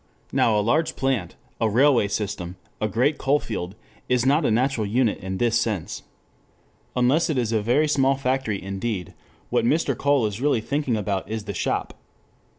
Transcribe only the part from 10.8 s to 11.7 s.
about is the